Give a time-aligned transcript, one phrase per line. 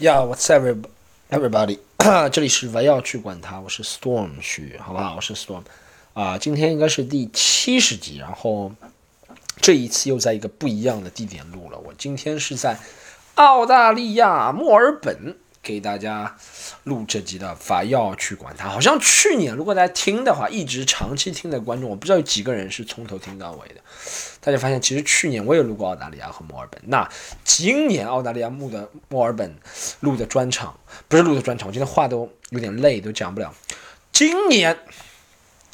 [0.00, 0.74] Yeah, what's every
[1.30, 1.78] everybody？
[2.32, 5.14] 这里是不要去管他，我是 Storm 徐，好不好？
[5.14, 5.62] 我是 Storm
[6.14, 8.72] 啊，今天应该是第七十集，然后
[9.60, 11.78] 这一次又在一个不一样的地点录了。
[11.78, 12.76] 我今天是在
[13.36, 16.36] 澳大利亚墨尔本给大家
[16.84, 18.68] 录这集的，法要去管它。
[18.68, 23.76] 好像去年如果大家听的话，一直长期听的观众，我不知道有几个人是从头听到尾的。
[24.40, 26.80] 大家发现，其实去年我也录过澳大利亚和墨尔本。
[26.84, 27.08] 那
[27.42, 29.56] 今年澳大利亚录的墨尔本
[30.00, 33.54] 录的专场，不是录的专场，我今天话都有点累，都讲不了。
[34.12, 34.78] 今年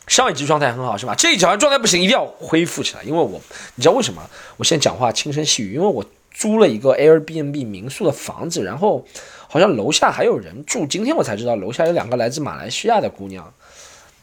[0.06, 1.16] 上一集状态很好，是吧？
[1.16, 3.02] 这一集状态不行，一定要恢复起来。
[3.02, 3.40] 因为我，
[3.74, 4.22] 你知道为什么？
[4.56, 9.04] 我现在讲话轻声细语，因为我租了一个 Airbnb 民宿的房子，然后
[9.52, 10.86] 好像楼下还有人住。
[10.86, 13.52] 今天我才知道，楼下有两个来自马来西亚的姑娘。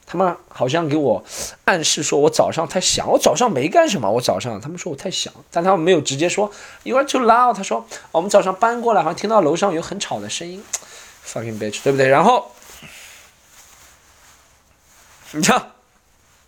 [0.06, 1.22] 他们好像给我
[1.66, 3.06] 暗示说，我早上太响。
[3.12, 6.50] 我早上没干什么，我早上他们说我太响，但他们没有直接说。
[6.84, 10.64] 一会儿就 loud，他说我们早上搬过来，好像听到楼上有很吵的声音
[11.26, 12.08] ，fucking bitch，对不对？
[12.08, 12.54] 然后
[15.32, 15.62] 你瞧，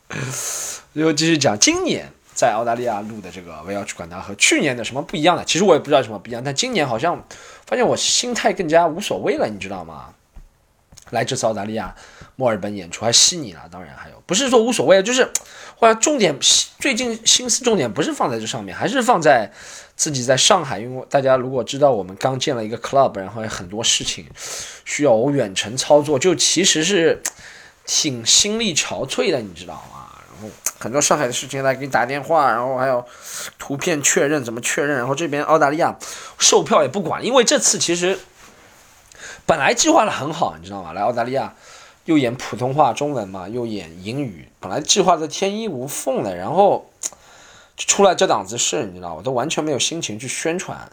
[0.94, 5.44] 又继续讲，今年在澳大利亚录的这个，我要去管它和去年的什么不一样的。
[5.44, 7.22] 其实我也不知道什么不一样，但今年好像
[7.66, 10.14] 发现我心态更加无所谓了，你知道吗？
[11.10, 11.94] 来这次澳大利亚
[12.38, 15.30] 墨尔本演出，还悉尼了，当然还有，不是说无所谓，就是
[15.76, 16.34] 后来重点
[16.80, 19.52] 最近心思重点不是放在这上面，还是放在
[19.98, 24.26] 自己在上海，因为大家如果知道我们刚建了一个 club，然后有很多事情
[24.86, 27.22] 需要我远程操作，就其实是
[27.86, 29.99] 挺心力憔悴的，你知道吗？
[30.80, 33.06] 很多上海的事情来给你打电话，然后还有
[33.58, 35.98] 图片确认怎么确认，然后这边澳大利亚
[36.38, 38.20] 售票也不管，因为这次其实。
[39.46, 40.94] 本来计划的很好，你知道吗？
[40.94, 41.56] 来澳大利亚，
[42.06, 46.88] 又演普通话、中文嘛，又演英语，本来计划的天衣无缝的，然后
[47.76, 49.24] 就出来这档子事，你知道我？
[49.24, 50.88] 都完全没有心情去宣传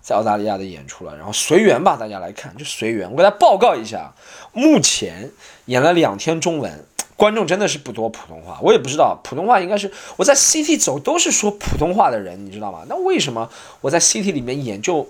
[0.00, 1.14] 在澳大利亚的演出了。
[1.14, 3.10] 然后随缘吧，大家来看就随缘。
[3.10, 4.14] 我给大家报告一下，
[4.54, 5.30] 目前
[5.66, 6.86] 演了两天中文，
[7.20, 8.08] 观众真的是不多。
[8.08, 12.84] 普通话我也不知道，普通话应该是我在 CT 走都是说普通话的人，你知道吗？
[12.88, 13.50] 那为什么
[13.82, 15.06] 我在 CT 里面演就？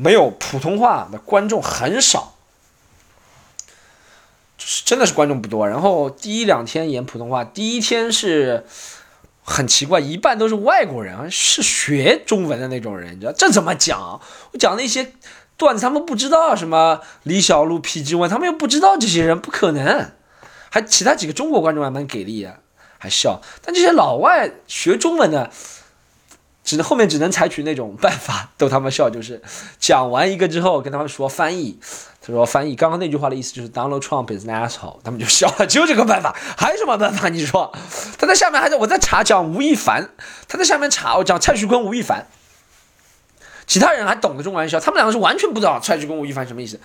[0.00, 2.34] 没有普通话的观众很少，
[4.56, 5.66] 就是真的是观众不多。
[5.66, 8.64] 然后第一两天演普通话，第一天是
[9.42, 14.20] 很奇怪，一半都是外国人，是学中文的那种人，你知道这怎么讲？
[14.52, 15.14] 我讲那些
[15.56, 20.12] 段子，他们不知道什么李小璐、皮之温，他们又不知道这些人，不可能。
[20.70, 22.56] 还其他几个中国观众还蛮给力啊，
[22.98, 23.40] 还笑。
[23.62, 25.50] 但这些老外学中文的。
[26.64, 29.40] 只能后面只能采取那种办法逗他们笑，就是
[29.78, 31.80] 讲完一个之后跟他们说翻译，
[32.20, 37.30] 他说翻译刚刚那句话的意思就是 Donald Trump is asshole，他们就笑了，只有这个办法，还有什么办法？
[37.30, 37.74] 你说
[38.18, 40.10] 他在下面还在我在查讲吴亦凡，
[40.46, 42.26] 他在下面查我讲蔡徐坤、吴亦凡。
[43.66, 46.78] 其他人还懂得中文笑，他们两个是完全不知道蔡徐坤、吴亦凡什么意思，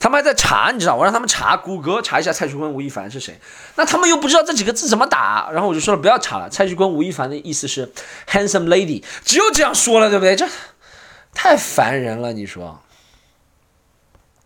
[0.00, 0.96] 他们还在查，你知道？
[0.96, 3.38] 我让他们查谷歌查一下蔡徐坤、吴亦凡是谁，
[3.76, 7.92] 那他们又不知道这几个字怎么打，然后我就说了不要查了，蔡徐坤、吴亦凡的意思是
[8.26, 10.34] handsome lady，只有这样说了，对不对？
[10.34, 10.48] 这
[11.34, 12.82] 太烦人了，你说？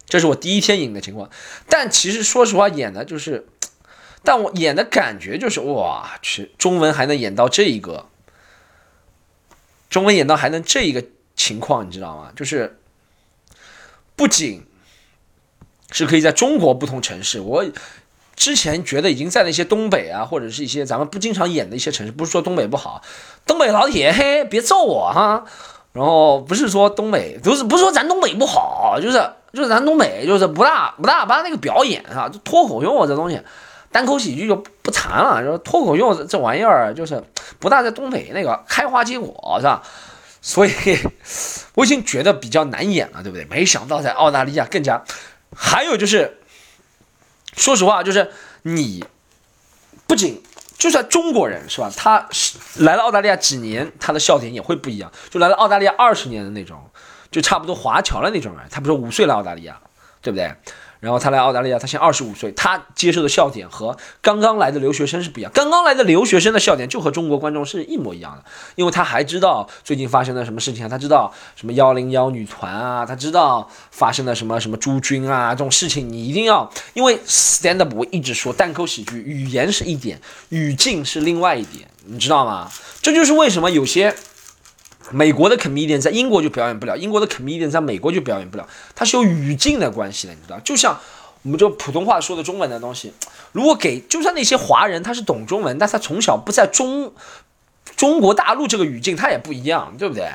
[0.06, 1.31] 这是我第一天演的情况，
[1.69, 3.47] 但其实说实话演的就是，
[4.22, 8.06] 但我演的感觉就是哇去，中文还能演到这一个，
[9.88, 11.04] 中文演到还能这一个。
[11.36, 12.31] 情况你知道吗？
[12.36, 12.78] 就是
[14.15, 14.65] 不仅
[15.94, 17.65] 是可以在中国不同城市，我
[18.34, 23.00] 之前觉得已经在那些东北啊，或者是一些咱们不经常演的一些城市，不是说东北不好，
[23.47, 25.44] 东北老铁嘿，别揍我哈。
[25.93, 33.41] 然后不是说东北，不是不是说咱东北不好，就是就是咱东北就是不大不大把那个表演哈，就脱口秀啊这东西，
[33.93, 37.22] 单口喜剧就不谈了，就是脱口秀这玩意儿就是
[37.60, 39.81] 不大在东北那个开花结果是吧？
[40.43, 40.72] 所以
[41.77, 43.44] 我已经觉得比较难演了，对不对？
[43.44, 45.00] 没想到在澳大利亚更加，
[45.56, 46.38] 还有就是，
[47.56, 48.31] 说实话，就是
[48.62, 49.04] 你
[50.06, 50.42] 不仅
[50.76, 51.91] 就算中国人是吧？
[51.97, 55.10] 他是来了澳大利亚几年，他的笑点也会不一样。
[55.31, 56.91] 就来了澳大利亚二十年的那种，
[57.31, 59.81] 就差不多华侨了那种人，他不是五岁来澳大利亚，
[60.20, 60.54] 对不对？
[61.04, 65.53] 然后他来澳大利亚，他现在二十五岁，他接受的笑点和刚刚来的留学生是不一样。
[65.54, 80.18] 刚刚来的留学生的笑点就和中国观众是一模一样的，因为他还知道最近发生了什么事情啊，他知道什么幺零幺女团啊，他知道发生了什么什么朱军啊这种事情，你一定要，因为 stand up 我一直说单口喜剧语言是一点，
[80.48, 82.71] 语境是另外一点，你知道吗？
[83.03, 84.15] 这就是为什么有些。
[85.10, 90.59] 美国的 comedian 在英国就表演不了，英国的 comedian 在美国就表演不了，它是有语境的关系的，你知道？
[90.60, 90.98] 就像
[91.42, 93.12] 我们就普通话说的中文的东西，
[93.53, 97.12] 如果给就算那些华人他是懂中文，但他从小不在中
[97.97, 100.27] 中国大陆这个语境，他也不一样，对不对？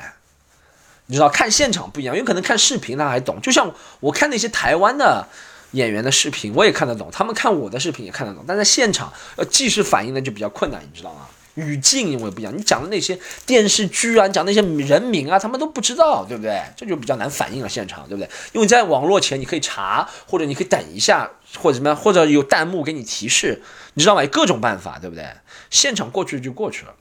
[1.06, 5.26] 你知道看现场不一样，有可能看视频他还懂，就像我看那些台湾的
[5.72, 11.26] 演员的视频，我也看得懂，他们看我的视频也看得懂，但在现场呃即时反应的就比较困难，你知道吗？
[11.60, 16.62] 语境因为不一样，你讲的那些电视剧啊，你讲那些人名啊，他们都不知道，对不对？
[16.76, 18.28] 这就比较难反应了现场，对不对？
[18.52, 23.62] 因为在网络前你可以查，或者你可以等一下，或者怎么样，或者有弹幕给你提示，
[23.94, 24.24] 你知道吗？
[24.26, 25.24] 各种办法，对不对？
[25.70, 26.94] 现场过去就过去了。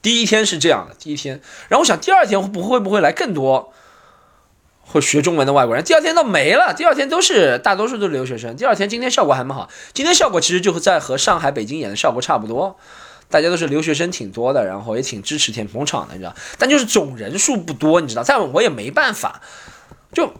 [0.00, 3.72] 第一天是这样的，第一天，然后我想第二天会不会不会来更多
[4.80, 5.84] 会学中文的外国人？
[5.84, 8.56] 第二天倒没了，第二天都是大多数都是留学生。
[8.56, 12.78] 第二天今天效果还蛮好，今天效果其实就在和上海、北京演的效果差不多，
[13.30, 16.34] 大家都是留学生挺多的，然后也挺支持、挺捧场的，你知道？
[16.58, 18.24] 但就是总人数不多，你知道？
[18.26, 19.40] 但我也没办法，
[20.12, 20.32] 就。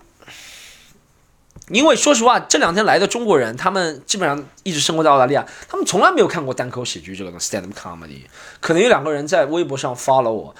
[1.70, 8.22] 因为说实话，这两天来的中国人，他们基本上一直生活在澳大利亚，他们从来没有看过单口喜剧这个东西，stand up comedy。
[8.58, 10.54] 可能有两个人在微博上 follow 我，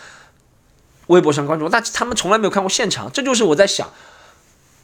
[1.07, 3.11] 微博上关注，但他们从来没有看过现场。
[3.11, 3.91] 这就是我在想，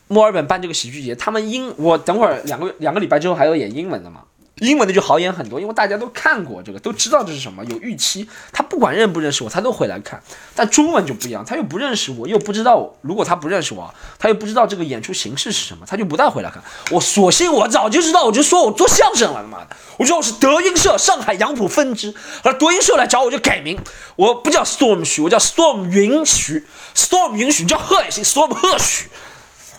[0.09, 4.23] 墨尔本办这个喜剧节，他们英我等会儿两个两个礼拜之后还要演英文的嘛。
[4.61, 8.29] 英文的就好演很多，因为大家都看过这个，都知道这是什么，有预期。
[8.53, 10.23] 他不管认不认识我，他都会来看。
[10.55, 12.95] 但中文就不一样，他又不认识我，又不知道。
[13.01, 16.63] 如果他不认识我，他又不知道这个演出形式是什么，他就不带回来看。
[16.93, 19.77] 我索性我早就知道，我就说我做相声了，他妈的！
[19.97, 22.15] 我说我是德云社上海杨浦分支，
[22.45, 23.79] 而德云社来找我就改名，
[24.15, 26.65] 我不叫 Storm 许，我叫 Storm 允许
[26.95, 29.09] ，Storm 允许叫贺也行，Storm 贺许。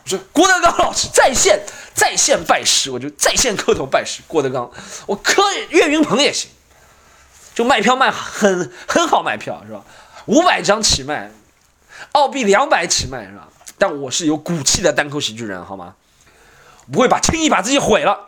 [0.05, 1.61] 我说郭德纲老师在线。
[1.95, 4.21] 在线拜师，我就在线磕头拜师。
[4.27, 4.69] 郭德纲，
[5.05, 6.49] 我磕岳云鹏也行，
[7.53, 9.81] 就卖票卖很很好，卖票是吧？
[10.25, 11.31] 五百张起卖，
[12.11, 13.47] 澳币两百起卖是吧？
[13.77, 15.95] 但我是有骨气的单口喜剧人，好吗？
[16.91, 18.27] 不会把轻易把自己毁了，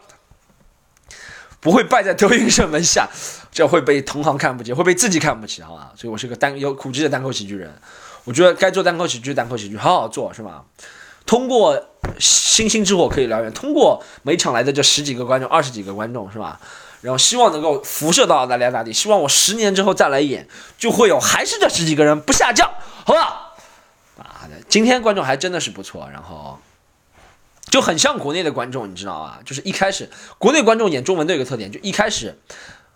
[1.59, 3.09] 不会败在德云社门下，
[3.51, 5.91] 这会被同行看不起，会被自己看不起，好吧？
[5.97, 7.77] 所以我是个单有骨气的单口喜剧人。
[8.23, 10.63] 我觉得该做单口喜剧，单口喜剧好好做，是吧？
[11.27, 16.59] 通过星星之火可以燎原，通过每场来的这十几个观众、二十几个观众是吧？
[17.01, 20.47] 然后希望能够辐射到澳大利亚大地，希望我十年之后再来演，
[20.79, 22.67] 就会有还是这十几个人不下降，
[23.05, 23.53] 好吧？
[24.17, 26.57] 啊，今天观众还真的是不错，然后
[27.69, 29.39] 就很像国内的观众，你知道吧？
[29.45, 30.09] 就是一开始
[30.39, 32.35] 国内观众演中文都有个特点，就一开始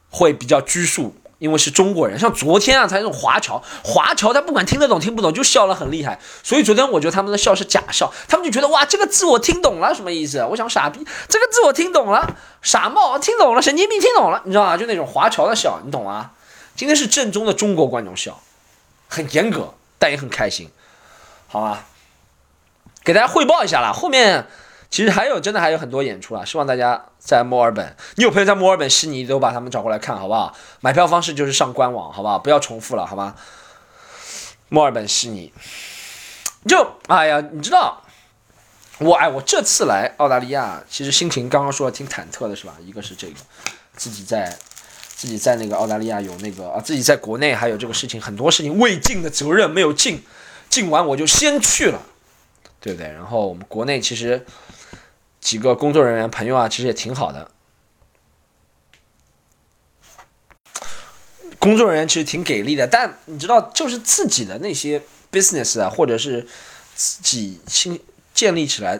[0.09, 1.15] 会比较拘束。
[1.41, 6.19] 因为是中国人，像昨天啊，他那种华侨，华侨他不管听得懂听不懂，就笑了很厉害。
[6.43, 10.45] 所以昨天我觉得他们的笑是假笑，他们就觉得哇，这个字我听懂了，什么意思？
[10.51, 14.77] 我想傻逼，这个字我听懂了，傻帽听懂了，神经病听懂了，你知道吗？
[14.77, 16.29] 就那种华侨的笑，你懂吗？
[16.75, 18.39] 今天是正宗的中国观众笑，
[19.07, 20.69] 很严格，但也很开心，
[21.47, 21.85] 好吧？
[23.03, 24.45] 给大家汇报一下啦，后面。
[24.91, 26.43] 其实还有，真的还有很多演出啊！
[26.43, 30.53] 希望大家在墨尔本，你有朋友在墨尔本、悉尼，都把他们找过来看，好不好？
[30.81, 32.37] 买票方式就是上官网，好不好？
[32.37, 33.33] 不要重复了，好吧？
[34.67, 35.53] 墨尔本、悉尼，
[36.67, 38.01] 就哎呀，你知道，
[38.97, 42.75] 我哎，我这次来澳大利亚，其实心情刚刚说的挺忐忑的，是吧？
[42.81, 43.35] 一个是这个，
[43.95, 44.57] 自己在
[45.07, 50.21] 自己在那个澳大利亚有那个啊，自己在国内还有这个事情，很多事情未尽的责任没有尽，
[50.69, 52.01] 尽完我就先去了，
[52.81, 53.07] 对不对？
[53.13, 54.45] 然后我们国内其实。
[55.41, 57.51] 几个工作人员朋友啊，其实也挺好的。
[61.59, 65.01] 工作人员其实挺给力的，但你知道，就是自己的那些
[65.31, 66.47] business 啊，或者是
[66.95, 67.99] 自己新
[68.33, 68.99] 建立起来，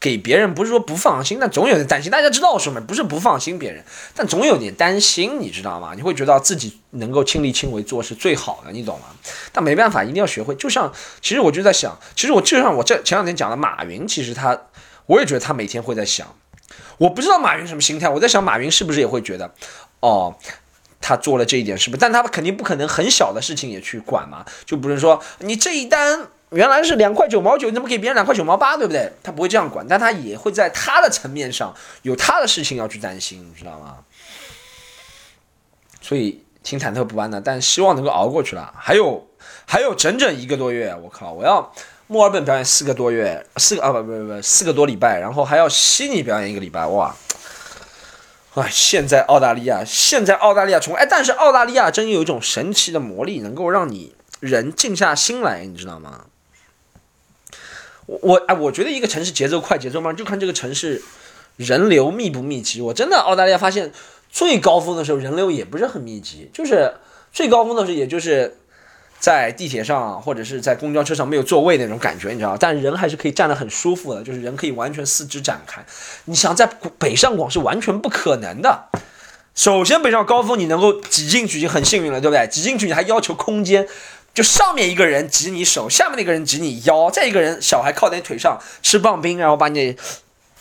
[0.00, 2.10] 给别人不是说不放心，但总有点担心。
[2.10, 2.80] 大家知道我什么？
[2.80, 3.84] 不是不放心别人，
[4.14, 5.92] 但总有点担心，你知道吗？
[5.94, 9.06] 你会觉得自己能够亲力亲为做是最好的，你懂吗？
[9.52, 10.54] 但没办法，一定要学会。
[10.54, 14.58] 就像，其实我就在想，其实我就像我这前两天讲的，马云，其实他。
[15.08, 16.36] 我也觉得他每天会在想，
[16.98, 18.10] 我不知道马云什么心态。
[18.10, 19.50] 我在想，马云是不是也会觉得，
[20.00, 20.36] 哦，
[21.00, 22.00] 他做了这一点是不是？
[22.00, 24.44] 但他肯定不可能很小的事情也去管嘛。
[24.66, 29.10] 就不是说你这一单原来是两块九毛九，你怎么给别人两块九毛八，对不对？
[29.22, 34.00] 他不会这样管，但他也会在他的层面上有他的事情要去担心，你知道吗？
[36.02, 38.74] 所以挺忐忑不安的，但希望能够熬过去了。
[38.76, 39.26] 还有
[39.66, 41.72] 还有整整一个多月，我靠，我要。
[42.10, 47.14] 墨尔本表演四个多月，四个啊不不不四个多礼拜，然后还要悉尼表演一个礼拜，哇！
[48.54, 56.24] 哎，现在澳大利亚，现在澳大利亚从哎，但是澳大利亚真有一种神奇的魔力，能够让你人静下心来，你知道吗？
[58.06, 61.02] 我我哎，我觉得一个城市节奏快节奏慢，就看这个城市
[61.56, 62.80] 人流密不密集。
[62.80, 63.92] 我真的澳大利亚发现
[64.30, 66.94] 最高峰的时候人流也不是很密集，就是
[67.30, 68.56] 最高峰的时候也就是。
[69.18, 75.84] 在地铁上或者是在公交车上没有座位那种感觉，你知道但人还是可以站得很舒服的，就是人可以完全四肢展开。
[76.26, 78.88] 你想在北上广是完全不可能的。
[79.54, 82.46] 首先，北上高峰你能够挤进去已经很幸运了，对不对？
[82.46, 83.88] 挤进去你还要求空间，
[84.32, 89.96] 就上面一个人挤你手，下面那个人挤你腰，再一个人小孩靠在你腿上吃棒冰，然后把你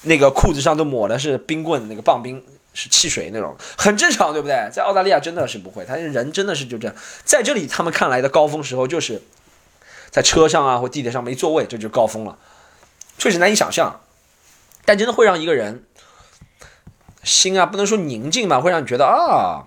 [0.02, 2.44] 那个裤子上都抹的是冰棍，那个棒冰
[2.80, 4.70] 是汽水那种，很正常，对不对？
[4.72, 6.96] 在澳大利亚真的是不会，他人真的是就这样。
[7.24, 9.24] 在这里，他们看来的高峰时候就是
[10.12, 12.38] 在车上啊或地铁上没座位，这就高峰了，
[13.18, 14.02] 确实难以想象。
[14.86, 15.86] 但真的会让一个人
[17.24, 19.66] 心啊，不能说宁静吧，会让你觉得啊。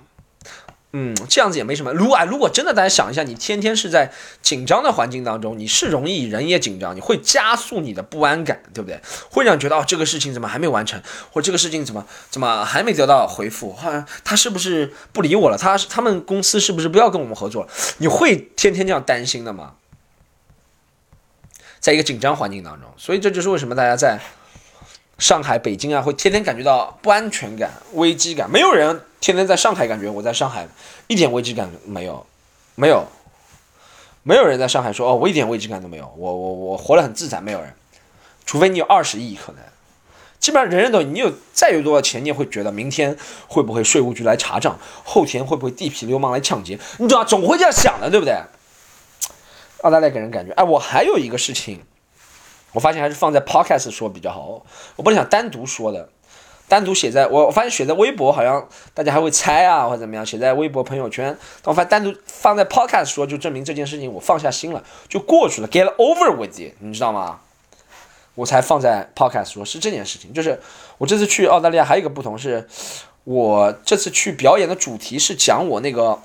[0.92, 1.92] 嗯，这样子也没什么。
[1.92, 4.10] 如果哎，如果真的大家想一下，你天天是在
[4.42, 9.00] 紧张的环境当中，你是容易人也紧张，你会加速你的不安感，对不对？
[9.30, 13.72] 会让你觉得哦，这个事情怎么还没完成，或这个事情怎么怎么还没得到回复？
[13.72, 15.56] 哈，他是不是不理我了？
[15.56, 17.68] 他他们公司是不是不要跟我们合作？
[17.98, 19.74] 你会天天这样担心的吗？
[21.78, 24.18] 在一个紧张环境当中，所以这就是为什么大家在
[25.20, 28.50] 上海、北京啊，会天天感觉到不安全感、危机感。
[28.50, 29.00] 没有人。
[29.20, 30.66] 天天在上海，感觉我在上海
[31.06, 32.26] 一点危机感没有，
[32.74, 33.04] 没有，
[34.22, 37.70] 没有人在上海说哦，我一点危机感都没有，我我我活得很自在，没有人，
[38.46, 39.62] 除非你有二十亿可能，
[40.38, 43.14] 基本上人人都，你有再有多少钱，你也会觉得明天
[43.46, 48.34] 会不会税务局来查账，后天会不会地痞流氓来抢劫，你知道总会这样想的，对不对？
[49.82, 51.82] 澳大利亚给人感觉，哎，我还有一个事情，
[52.72, 54.64] 我发现还是放在 podcast 说比较好，
[54.96, 56.08] 我本来想单独说的。
[56.68, 60.24] 单独写在我，我发现写在微博好像大家还会猜啊，或者怎么样？
[60.24, 67.40] 写在微博朋友圈，但我发现单独放在 podcast 说，就证明这件事情我放下心了，就过去了，get over with it，你知道吗？
[68.36, 70.32] 我才放在 podcast 说，是这件事情。
[70.32, 70.60] 就是
[70.98, 72.68] 我这次去澳大利亚还有一个不同是，
[73.24, 76.20] 我这次去表演的主题是讲我那个，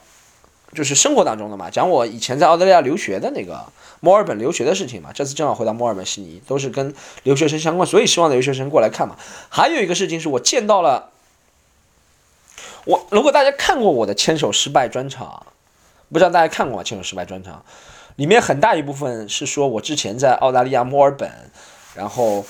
[0.76, 3.66] 就是生活当中的嘛，讲我以前在澳大利亚留学的那个。
[4.02, 9.16] 墨尔本留学的事情嘛，这次正好回到墨尔本悉尼，都是跟留学生相关，所以希望留学生过来看嘛。
[9.50, 11.10] 还有一个事情是我见到了，
[12.84, 15.48] 我如果大家看过我的牵手失败专场，
[16.12, 16.84] 不知道大家看过吗？
[16.84, 17.66] 牵手失败专场
[18.18, 21.32] 里面很大一部分是说我之前在澳大利亚墨尔本，
[21.96, 22.46] 然后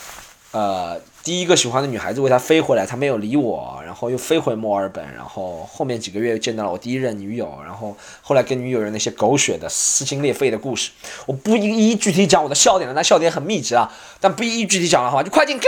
[0.51, 0.99] 呃。
[1.25, 10.91] 第一个喜欢的女孩子为他飞回来，他没有理我，然后又飞回墨尔本，然后后面几个月又见到了我第一任女友，然后后来跟女友人那些狗血的撕心裂肺的故事，
[11.25, 13.91] 我不一一具体讲我的笑点了，那笑点很密集啊，
[14.21, 15.59] 但不一一具体讲的话，就快进，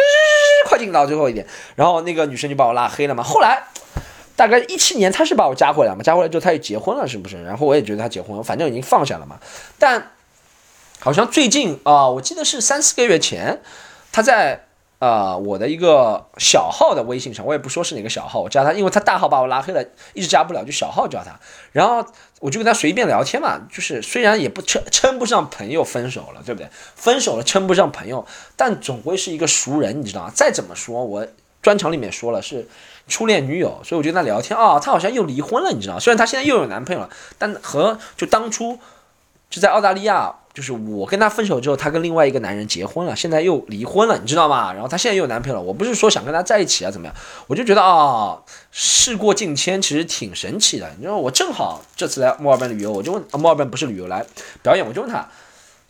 [0.70, 1.44] 快进到最后一点，
[1.76, 3.24] 然后那个女生就把我拉黑了嘛。
[3.24, 3.64] 后来
[4.38, 7.44] 大概一七年，他是把我加回来嘛，加回来之后他也结婚了，是不是？
[7.44, 9.40] 然后我也觉得他结婚，反正已经放下了嘛。
[9.80, 10.12] 但
[11.00, 13.60] 好像最近啊，我记得是三四个月前，
[14.12, 14.66] 他在。
[15.00, 21.39] 啊，我的一个小号的微信上，我也不说是哪个小号，我加他，因为他大号把我拉黑了，一直加不了，就小号加他。
[21.72, 22.04] 然后
[22.39, 26.68] 我就跟他随便聊天嘛，就是虽然也不称称不上朋友，分手了，对不对？
[26.96, 28.25] 分手了称不上朋友，
[28.56, 30.32] 但总归是一个熟人，你知道吗？
[30.34, 31.27] 再怎么说，我
[31.62, 32.68] 专场里面说了是
[33.08, 36.00] 初恋女友，所以我就跟他聊天啊，他好像又离婚了，你知道？
[36.00, 38.80] 虽然他现在又有男朋友了，但和就当初
[39.50, 40.34] 就在澳大利亚。
[40.54, 44.74] 就是我跟他分手之后，他跟另外一个男人结婚了，现在又离婚了，你知道吗？
[44.74, 45.62] 然后他现在又有男朋友了。
[45.62, 47.16] 我不是说想跟他在一起啊，怎么样？
[47.46, 50.89] 我就觉得啊，事过境迁，其实挺神奇的。
[50.98, 54.25] 你知道，我正好这次来墨尔本旅游，我就问啊墨尔本不是旅游来
[54.63, 55.30] 表演，我就问他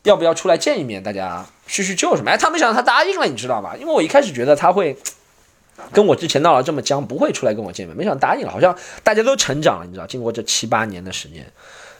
[0.03, 2.29] 要不要出来见一面，大家叙叙旧什么？
[2.31, 3.73] 哎，他没想到他答应了，你知道吧？
[3.79, 4.97] 因为我一开始觉得他会
[5.93, 8.51] 跟我之前闹了这么僵，不会出来跟我见面，没想到答应了。
[8.51, 11.49] 好像大家都成长了，你知道，经过这七八年的时间，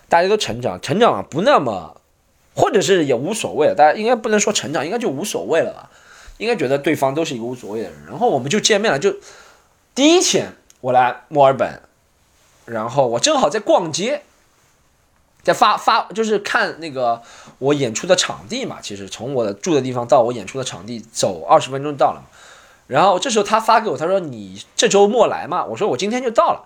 [0.10, 2.02] 大家都成长，成长了不那么。
[2.60, 5.92] 或者是也无所谓了，大家应该不能说成长，应该就无所谓了吧？
[6.40, 8.98] 应该觉得对方都是一个无所谓的人，然后我们就见面了。
[8.98, 9.16] 就
[9.94, 11.84] 第一天我来墨尔本，
[12.66, 14.24] 然后我正好在逛街，
[15.44, 17.22] 在发发就是看那个
[17.60, 18.80] 我演出的场地嘛。
[18.82, 22.24] 其实从我的住的地方到我演出的场地走二十分钟到了。
[22.88, 25.64] 然后这时候他发给我，他说你这周末来嘛？
[25.66, 26.66] 我说我今天就到了。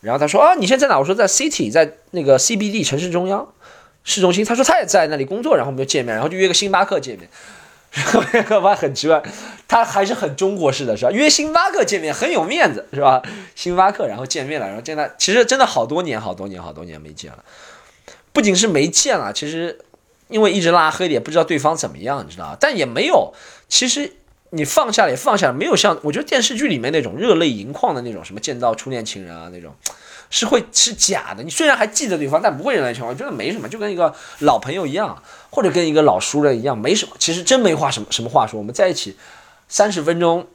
[0.00, 0.98] 然后他说啊，你现在在哪？
[0.98, 3.48] 我说在 City，在那个 CBD 城市中央。
[4.04, 7.28] 市中心，他说他也在那里工作，然后我们就见面，然后就约个星巴克见面。
[7.90, 9.22] 然后那个吧很奇怪，
[9.66, 11.10] 他还是很中国式的，是吧？
[11.10, 13.20] 约星巴克见面很有面子，是吧？
[13.54, 17.44] 星巴克，然后见面了，然后见他，其实真的好多年、好多年、好多年没见了。
[18.32, 19.78] 不仅是没见了，其实
[20.28, 23.34] 因为一直拉黑的，也不知道对方怎么样，你知道但也没有，
[23.68, 24.10] 其实
[24.50, 29.74] 你放下了也放下了，没有像我觉得电视剧里面那种热泪盈眶的那种，什么见到初恋情人啊那种。
[30.30, 37.16] 是会是假的，你虽然还记得对方，但不会人来情话，我觉得没什么，就跟一个老朋友一样，或者跟一个老熟人一样，没什么。
[37.18, 39.16] 其实真没话什么什么话说，我们在一起
[39.70, 40.46] 三十分钟，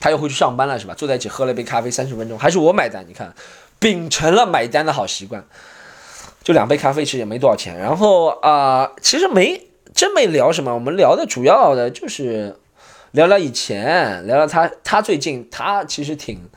[0.00, 0.94] 他又回去上班了，是吧？
[0.94, 3.04] 坐在一起喝了一杯咖啡，三十分钟还是我买单。
[3.06, 3.34] 你看，
[3.78, 5.44] 秉承了买单的好习惯，
[6.42, 7.78] 就两杯咖啡，其实也没多少钱。
[7.78, 9.65] 然后啊，其实没
[9.96, 12.54] 真没聊什么，我们聊的主要的就是
[13.12, 16.48] 聊聊以前，聊聊他，他最近他其实挺。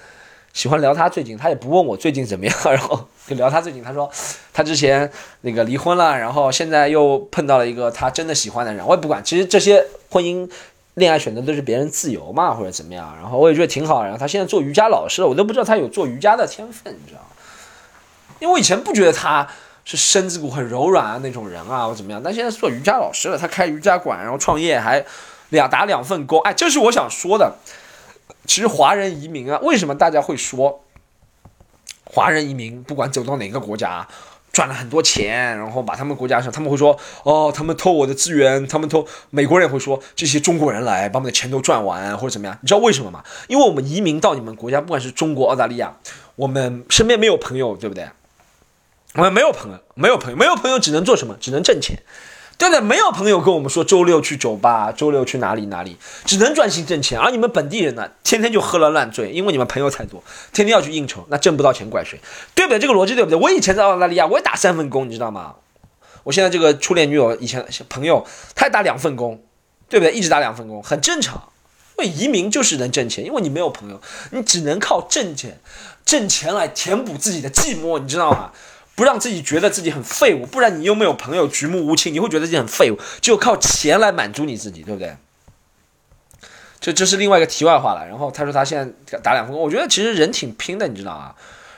[0.51, 3.83] 喜欢聊他最近，他也不问我最近怎么样，然后就聊他最近。
[3.83, 4.09] 他说
[4.51, 5.09] 他之前
[5.41, 8.85] 那个离婚了，然后现在又碰到了一个他真的喜欢的人。
[8.85, 10.49] 我也不管，其实这些婚姻、
[10.95, 13.15] 恋爱选择都是别人自由嘛，或者怎么样。
[13.21, 14.03] 然后我也觉得挺好。
[14.03, 17.27] 然后他现在做瑜伽老师了，我都不知道他有做瑜伽的天分，你知道吗？
[18.39, 19.47] 因为我以前不觉得他
[19.89, 22.21] 是身子骨很柔软啊那种人啊，或怎么样。
[22.23, 25.03] 但现在做瑜伽老师了，他开瑜伽馆，然后创业还
[25.49, 26.39] 两打两份工。
[26.41, 27.55] 哎，这是我想说的。
[28.45, 30.83] 其实华人移民啊，为什么大家会说
[32.05, 34.07] 华人移民不管走到哪个国家
[34.53, 42.55] 赚了很多钱，然后把他们国家上，他们会说哦，他们偷我的资源，他们偷美国人也会说这些中国人来把我们的钱都赚完或者怎么样？
[42.61, 43.23] 你知道为什么吗？
[43.47, 45.95] 因为我们移民到你们国家，不管是中国、澳大利亚，
[46.35, 48.07] 我们身边没有朋友，对不对？
[49.15, 51.35] 我们没有朋友，没有朋友，没有朋友，只能做什么？
[51.39, 52.01] 只能挣钱。
[52.59, 57.17] 对的，没有朋友跟我们说周六去酒吧，周六去哪里哪里，只能专心挣钱。
[57.17, 62.19] 而你们本地人呢，天天就喝了烂醉，因为你们朋友太多，天天要去应酬，那挣不到钱怪谁？
[62.53, 62.77] 对不对？
[62.77, 63.39] 这个逻辑对不对？
[63.39, 65.55] 我以前在澳大利亚，我也打三份工，你知道吗？
[66.23, 69.41] 我现在这个初恋女友以前朋友，她也打两份工，
[69.87, 70.13] 对不对？
[70.13, 71.49] 一直打两份工，很正常。
[71.97, 74.01] 因为移民就是能挣钱，因为你没有朋友，
[74.31, 75.59] 你只能靠挣钱，
[76.05, 78.51] 挣钱来填补自己的寂寞，你知道吗？
[78.99, 82.99] 不让自己觉得自己很废物，不然你又没有朋友，举目无亲，你会觉得自己很废物。
[83.21, 85.15] 就靠钱来满足你自己，对不对？
[86.81, 88.05] 这这是另外一个题外话了。
[88.05, 91.33] 然后他说他现在打两份工，我觉得其实人挺拼的，你知道啊。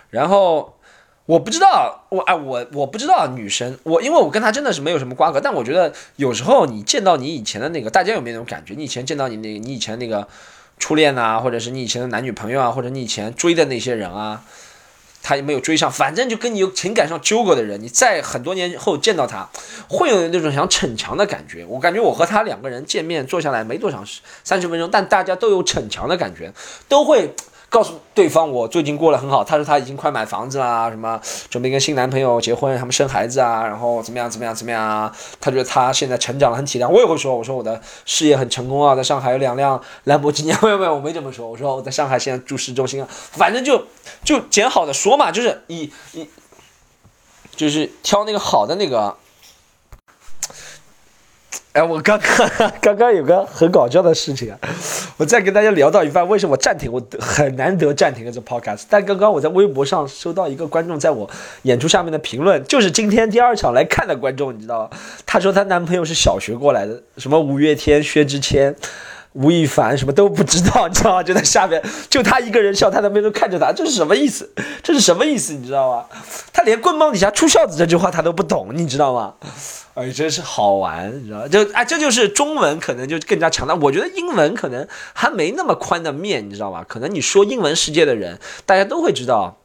[0.10, 0.80] 然后
[1.28, 8.74] 我不知道，我哎我我不知道女生，我因为我跟他真的是没有什么瓜葛，但我觉得有时候你见到你以前的那个，大家有没有那种感觉？
[8.76, 10.28] 你以前见到你那个你以前那个
[10.80, 14.44] 初恋啊，或者是你以前的男女朋友啊，或者你以前追的那些人啊。
[15.24, 19.50] 他也没有追上，反正就跟你有情感上纠葛的人，你在很多年后见到他，
[19.88, 21.66] 会有那种想逞强的感觉。
[21.66, 26.54] 我感觉我和他两个人见面坐下来没多长时，三十分钟，但大家都有逞强的感觉，
[26.88, 27.34] 都会。
[27.72, 31.18] 告诉对方我最近过得很好，他说他已经快买房子啦，什么
[31.50, 35.10] 准备跟新男朋友结婚，他们生孩子啊，然后怎么样怎么样怎么样啊？
[35.40, 36.90] 他觉得他现在成长了，很体谅。
[36.90, 40.52] 我也会说，我说我的事业很成功啊，在上海有两辆兰博基尼。
[40.62, 41.50] 没有没有，我没这么说。
[41.50, 43.86] 我说我在上海现在住市中心啊，反正就
[44.26, 46.28] 就捡好的说嘛，就是以以
[47.56, 49.16] 就是挑那个好的那个。
[51.74, 54.60] 哎，我刚刚刚刚有个很搞笑的事情啊，
[55.16, 56.92] 我在跟大家聊到一半，为什么暂停？
[56.92, 58.82] 我很难得暂停了这 podcast。
[58.90, 61.30] 但刚刚我在微博上收到一个观众在我
[61.62, 64.90] 演出下面的评论，就是今天第二场来看的观众，你知道吗？
[65.26, 68.76] 她说她男朋友是小学过来的，什么五月天、薛之谦、
[69.32, 71.24] 吴亦凡，什么都不知道，你知道吗？
[71.24, 74.52] 就在下面，就她一个人笑，她男朋友看着她，这是什么意思？
[74.84, 75.54] 这是什么意思？
[75.54, 76.06] 你知道吗？
[76.52, 79.36] 她连“棍棒底下出孝子”这句话她都不懂，你知道吗？
[79.94, 83.76] 哎，真是好玩，你知道就哎，这就是中文可能就更加强大。
[83.76, 86.86] 我觉得英文可能还没那么宽的面，你知道吧？
[86.88, 89.58] 可能你说英文世界的人，大家都会知道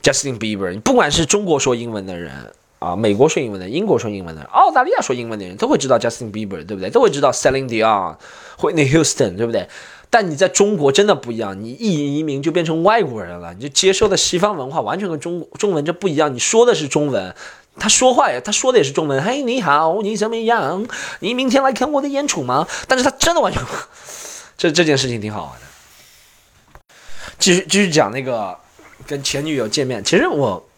[0.00, 0.70] Justin Bieber。
[0.72, 6.88] 你不管是中国说英文的人啊，美国说英文的，英国说英文的，澳大利亚说英文的人都会知道 Justin Bieber，对不对？
[6.88, 8.16] 都会知道 Celine Dion、
[8.60, 9.68] Whitney Houston，对不对？
[10.08, 16.32] 但你在中国真的不一样，你一移民就变成外国人了，你就接受的西方文化完全跟中中文这不一样。
[16.32, 17.34] 你说的是中文。
[17.78, 19.22] 他说话呀，他说的也是中文。
[19.22, 20.86] 嘿，你好，你怎么样？
[21.20, 22.66] 你明天来看我的演出吗？
[22.86, 23.62] 但是他真的完全，
[24.58, 25.66] 这这件事情挺好玩的。
[27.38, 28.56] 继续继续讲那个
[29.06, 30.02] 跟前女友见面。
[30.02, 30.68] 其实我，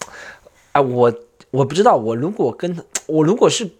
[0.73, 1.13] 哎，我
[1.51, 3.71] 我不知道，我如果跟我如果是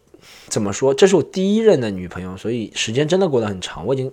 [0.49, 3.87] 怎么说，这是我第一任的女朋友，所以时间真的过得很长。
[3.87, 4.11] 我已经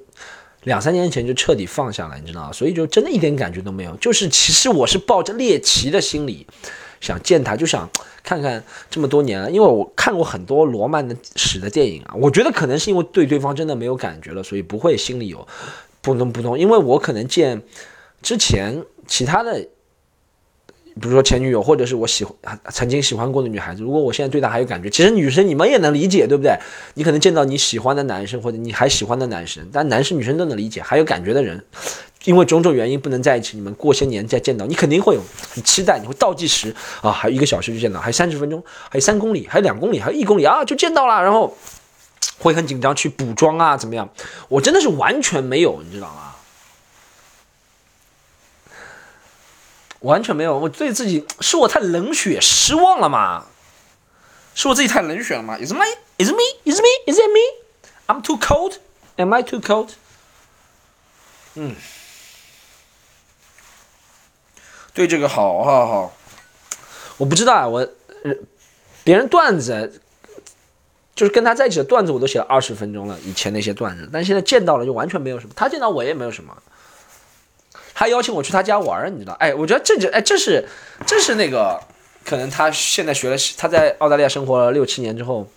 [0.63, 2.51] 两三年前就彻底放下了，你知道？
[2.51, 3.95] 所以就真的一点感觉都没有。
[3.95, 6.45] 就是其实我是抱着猎奇的心理。
[6.99, 7.89] 想见他，就想
[8.23, 15.47] 看看这么多年了，因为我看过很多罗曼的史的电影啊，我觉得可能是因为对对方真的没有感觉了，所以不会心里有
[16.01, 16.57] 扑通扑通。
[16.57, 17.61] 因为我可能见
[18.21, 19.67] 之前其他的。
[20.99, 26.57] 比如说前女友，或者是我喜欢曾经喜欢过的女孩子，如果我现在对她还有感觉，其实女生你们也能理解，对不对？
[26.95, 31.63] 你可能见到你喜欢的男生，或者你还喜欢的男生，但男生女生都能理解，还有感觉的人，
[32.27, 41.57] 因为种种原因不能在一起，你们过些年再见到，你肯定会有很期待，你会倒计时啊，还有一个小时就见到，还有三十分钟，还有三公里，还有两公里，还有一公里啊，就见到了，然后
[42.37, 44.09] 会很紧张去补妆啊，怎么样？
[44.49, 46.35] 我真的是完全没有，你知道吗？
[50.01, 53.45] 完全没有，我对自己是我太冷血失望了嘛？
[54.53, 55.85] 是我自己太冷血了吗？Is me?
[56.17, 56.43] Is me?
[56.65, 56.87] Is me?
[57.07, 57.39] Is it me?
[58.07, 58.79] I'm too cold?
[59.15, 59.91] Am I too cold?
[61.55, 61.73] 嗯，
[64.97, 66.13] 对这个好好好，
[67.17, 67.87] 我不知道啊，我
[69.03, 70.01] 别人段子
[71.13, 76.57] 就是跟他在一起的段子，我都写了二十分钟了，以前那些段子，但现在见到了就完全没有什么，他见到我也没有什么。
[77.93, 79.33] 他邀请我去他家玩儿，你知道？
[79.33, 80.67] 哎，我觉得这就哎，这是
[81.05, 81.79] 这是那个
[82.25, 85.47] 可能他现在学了，他在澳大利亚生活了六七年之后。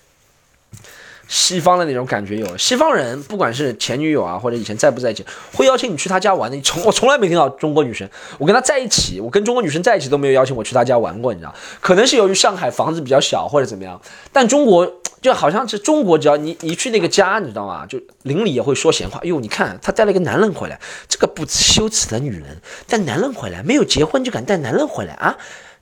[1.30, 6.56] 西方的那种感觉有，西方人不管是前女友啊，或者以前在不在一起，会邀请你去他家玩的。
[6.56, 11.54] 你从我从来没听到中国女生，我跟他在一起，我跟中国女生在一起都没有邀请我去他家玩过，你知道？
[11.80, 14.00] 可能是由于上海房子比较小或者怎么样，
[14.32, 17.86] 但中国就好像是中国，只要你一去那个家，你知道吗？
[17.86, 19.20] 就邻里也会说闲话。
[19.22, 25.36] 哟，你看他带了一个男人回来，这个不知羞耻的女人带男人回来，没有结婚就敢带男人回来啊？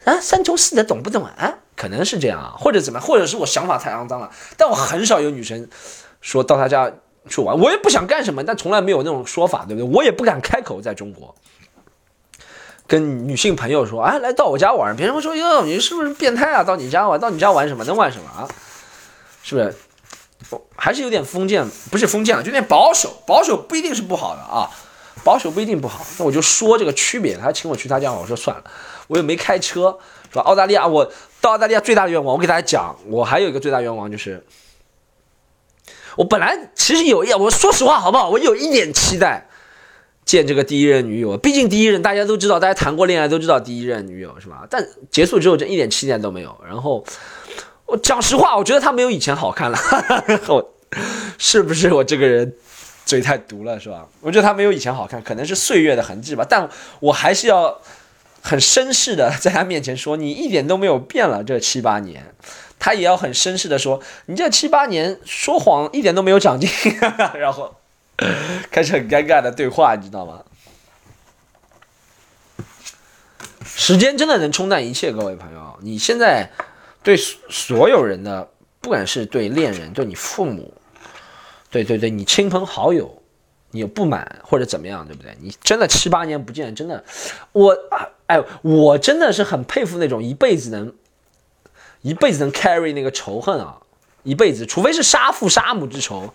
[0.09, 1.59] 啊，三从四德懂不懂啊？
[1.77, 4.31] 可能是这样啊，或者怎么，或者是我想法太肮脏了。
[4.57, 5.68] 但我很少有女生
[6.21, 6.90] 说到他家
[7.29, 9.90] 去玩，我也不想干什么，但从来没有那种说法，对不对？
[9.97, 11.35] 我也不敢开口在中国
[12.87, 16.64] 跟女性朋友说，哎，来到我家玩，别人会说，哟，你是不是变态啊？
[16.64, 17.85] 到你家玩，到你家玩什么？
[17.85, 18.49] 能玩什么啊？
[19.42, 19.75] 是不是？
[20.75, 23.23] 还是有点封建，不是封建了，有点保守。
[23.27, 24.71] 保守不一定是不好的啊，
[25.24, 26.04] 保守不一定不好。
[26.18, 27.37] 那我就说这个区别。
[27.37, 28.64] 他请我去他家，我说算了，
[29.07, 29.98] 我又没开车，
[30.31, 30.42] 是吧？
[30.42, 31.11] 澳大利亚我。
[31.40, 34.44] 到澳大利亚最大的愿望，我给大家讲，我还有一个最大愿望就是，
[36.16, 38.28] 我本来其实有一，我说实话好不好？
[38.28, 39.48] 我有一点期待
[40.24, 44.66] 见这个第一任女友，毕竟第一任大家都知道，大家谈过恋爱都知道第一任女友是吧？
[44.68, 46.59] 但结束之后，就一点期待都没有。
[46.66, 47.04] 然后
[47.87, 49.78] 我讲实话，我觉得她没有以前好看了，
[50.50, 50.74] 我
[51.38, 52.52] 是不是我这个人
[53.09, 54.07] 嘴太毒了是吧？
[54.21, 56.47] 我觉得她没有以前好看，可能是岁月的痕迹吧。
[56.49, 56.68] 但
[57.01, 57.81] 我还是要。
[58.40, 62.35] 很绅士的在他面前说：“你一点都没有变了，这七八年。”
[62.79, 66.71] 他也要很绅士的说：“你这七八年说谎一点都没有长进。
[67.37, 67.75] ”然后
[68.71, 70.44] 开始很尴尬的对话，你知道吗？
[73.66, 75.77] 时间真的能冲淡一切，各位朋友。
[75.83, 76.49] 你现在
[77.03, 78.49] 对所有人的，
[78.81, 80.73] 不管是对恋人、对你父母、
[81.70, 83.14] 对对对，你亲朋好友。
[83.70, 85.37] 你有不满或者怎么样，对不对？
[85.42, 87.04] 你真的七八年不见，真的，
[87.52, 87.76] 我
[88.24, 90.90] 哎，我真的是很佩服那种一辈子能
[92.00, 93.76] 一辈子能 carry 那个仇恨啊，
[94.22, 96.33] 一辈子，除非是杀父杀母之仇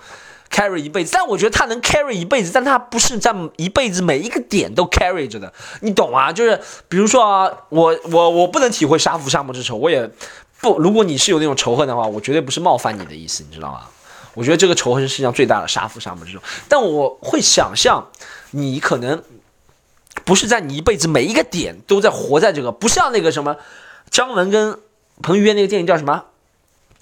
[0.52, 1.10] ，carry 一辈子。
[1.12, 6.32] 但我觉得他能 carry 一辈子，但他不是在一辈子每一个点都 carry 着的，你懂啊？
[6.32, 10.08] 就是比如说啊，我我我不能体会杀父杀母之仇，我也
[10.62, 13.88] 不，如果你是有那种仇恨的话，我绝对不是冒犯你的意思，你知道吗？
[14.34, 18.10] 我觉得这个仇恨是世界上最大的杀父杀母之种，但我会想象，
[18.52, 19.24] 你可能
[20.26, 23.58] 不是在你一辈子每一个点都在活在这个，不像那个什么
[24.10, 24.80] 姜文跟
[25.22, 26.26] 彭于晏那个电影叫什么？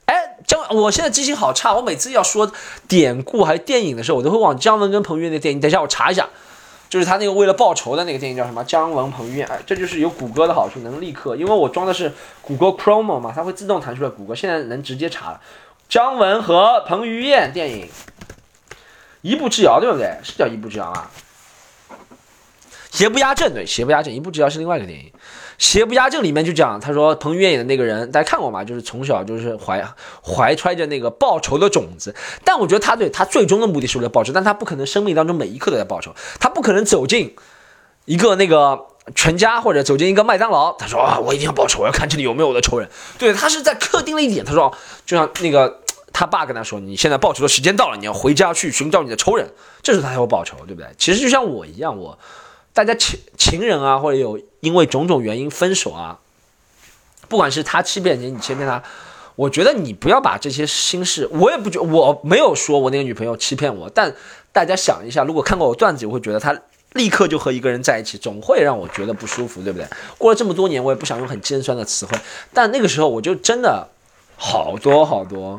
[0.05, 2.51] 哎，姜，我现在记性好差，我每次要说
[2.89, 5.61] 典故还是电影的时候，我都会往姜文跟彭于晏那电影。
[5.61, 6.27] 等一下我查一下，
[6.89, 8.61] 就是他那个为了报仇的那个电影叫什么？
[8.65, 15.39] 姜文彭于晏，哎，这就是有谷歌的好处，能立刻，因为我装的是谷歌 Chrome 嘛，它会自动弹出来，谷歌现在能直接查了。
[15.91, 17.85] 姜文和彭于晏电影
[19.21, 20.17] 《一步之遥》，对不对？
[20.23, 21.11] 是叫《一步之遥》啊？
[22.91, 24.13] 邪不压正，对，邪不压正。
[24.13, 25.05] 一步之遥是另外一个电影，
[25.57, 28.63] 《邪不压正》里面就讲，他说彭于晏演的那个人，大家看过吗？
[28.63, 29.85] 就是从小就是怀
[30.23, 37.35] 怀揣着那个报仇的种子，但我觉得他对他最终的目的是为了报仇，但他不可能生命当中每一刻都在报仇，他不可能走进
[38.05, 38.87] 一个那个。
[39.15, 42.87] 全家或者走进一个麦当劳，他说啊，我一定要报仇，我要看这里有没有我的仇人。
[43.17, 44.71] 对他是在刻定了一点，他说
[45.07, 45.80] 就像那个
[46.13, 50.87] 他爸跟他说，你现在报仇的时间到了，你要回家去寻找你的仇人，这时候他才会报仇，对不对？
[50.97, 52.17] 其实就像我一样，我
[52.73, 56.19] 大家情情人啊，或者有因为种种原因分手啊，
[57.27, 58.83] 不管是他欺骗你，你欺骗他，
[59.35, 64.13] 我觉得你不要把这些心事，我也不觉我没有说我那个女朋友欺骗我，但
[64.51, 66.61] 大家想一下，如果看过我段子，我会觉得他。
[66.93, 69.87] 立刻就和一个人在一起，总会让我觉得不舒服，对不对？
[70.17, 72.19] 过了这么多年，我也不想用很尖酸的词汇，
[72.51, 73.87] 但那个时候我就真的
[74.35, 75.57] 好多好多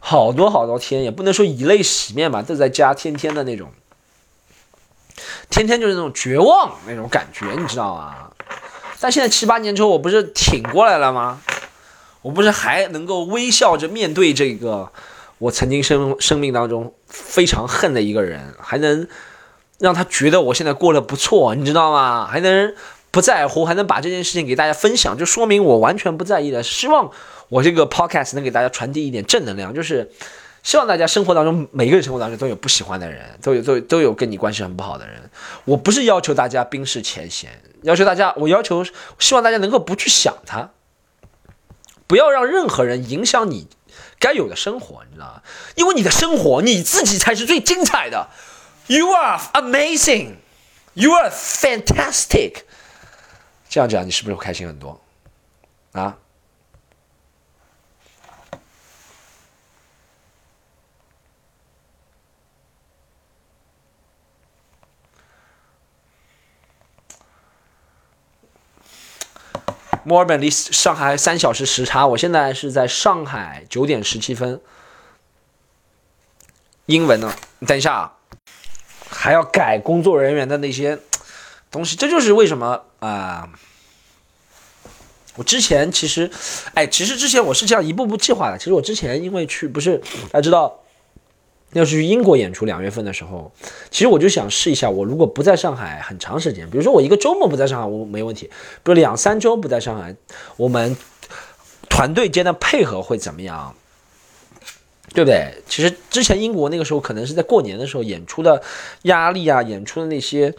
[0.00, 3.70] 好多好多天，也不能说以泪洗面吧，都在家天天的那种，
[5.50, 8.30] 天天就是那种绝望那种感觉，你知道吗？
[9.00, 11.40] 但现在七八年之后，我不是挺过来了吗？
[12.22, 14.90] 我不是还能够微笑着面对这个
[15.38, 19.06] 我曾经生生命当中非常恨的一个人，还能。
[19.80, 22.28] 让他觉得我现在过得不错，你知道吗？
[22.30, 22.72] 还能
[23.10, 26.62] 不在乎，还能把这件事情给大家分享，就说明我完全不在意的。
[26.62, 27.10] 希望
[27.48, 30.10] 我这个 podcast 能给大家传递一点正能量，就是
[30.62, 35.30] 希望大家生活当中每个人生活当中都有不喜欢的人，都有都有都有跟你关系很不好的人。
[35.64, 38.84] 我不是要求大家冰释前嫌，要求大家，我要求
[39.18, 40.70] 希望大家能够不去想他，
[42.06, 43.68] 不要让任何人影响你
[44.18, 45.42] 该有的生活，你知道吗？
[45.74, 48.28] 因为你的生活你自己才是最精彩的。
[48.86, 50.36] You are amazing.
[50.94, 52.62] You are fantastic.
[53.68, 55.00] 这样讲，你是不是会开心很多？
[55.92, 56.16] 啊？
[70.04, 74.60] 墨尔本离上海三小时时差，我现在是在上海九点十七分。
[76.86, 77.34] 英文呢？
[77.60, 78.12] 你等一下啊，
[79.08, 80.98] 还要改工作人员的那些
[81.70, 83.48] 东西，这就是为什么啊。
[85.36, 86.30] 我之前其实，
[86.74, 88.58] 哎，其实之前我是这样一步步计划的。
[88.58, 89.98] 其实我之前因为去不是
[90.30, 90.83] 大家知道，
[91.74, 93.52] 要是去英国演出，两月份的时候，
[93.90, 98.50] 其实我就想试一下，我如果不在上海很长时间，比如说我一个周末不在上海，我没问题；，比
[98.84, 100.16] 如两三周不在上海，
[100.56, 100.96] 我们
[101.90, 103.74] 团队间的配合会怎么样？
[105.14, 105.54] 对不对？
[105.68, 108.60] 其实之前英国那个时候可能是在过年的时候演出的
[109.02, 110.52] 压力啊，演出的那些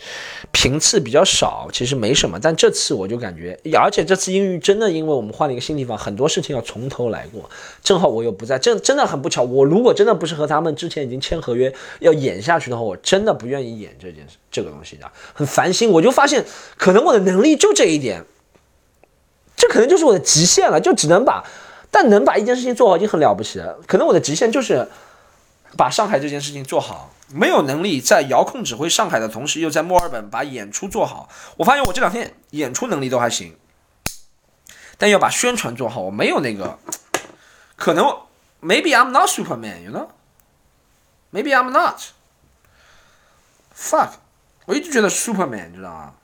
[0.53, 2.39] 频次比较少，其实没什么。
[2.41, 7.49] 但这次我就感觉，而且这次英语真的，因为我们换了一个新地方，很多事情要从头来过。
[7.83, 9.43] 正好我又不在，真真的很不巧。
[9.43, 15.89] 我如果真的不是和他们之前已经签合约要演下去的话，我真的不愿意演这件事，这个东西的很烦心。
[15.89, 16.45] 我就发现，
[16.77, 18.23] 可能我的能力就这一点，
[19.57, 21.43] 这可能就是我的极限了，就只能把。
[21.95, 23.79] 但能把一件事情做好已经很了不起了。
[23.87, 24.89] 可能我的极限就是
[25.77, 31.29] 把上海这件事情做好，没有能力在遥控指挥上海的同时，又在墨尔本把演出做好。
[31.55, 33.55] 我发现我这两天演出能力都还行，
[34.97, 36.77] 但要把宣传做好，我没有那个。
[37.77, 38.05] 可能
[38.61, 42.01] maybe I'm not Superman，you know？Maybe I'm not。
[43.73, 44.15] Fuck！
[44.65, 46.15] 我一直觉得 Superman，你知道吗？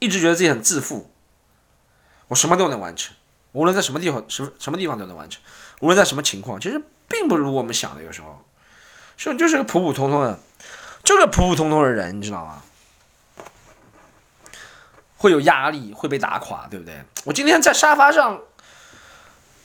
[0.00, 1.10] 一直觉得自己很自负，
[2.28, 3.15] 我什么都能完成。
[3.56, 5.40] 无论在什么地方，什么什么地方都能完成，
[5.80, 8.02] 无论在什么情况，其实并不如我们想的。
[8.02, 8.44] 有时候，
[9.16, 10.38] 是就是个普普通通的，
[11.02, 12.62] 就个普普通通的人，你知道吗？
[15.16, 17.02] 会有压力，会被打垮，对不对？
[17.24, 18.42] 我今天在沙发上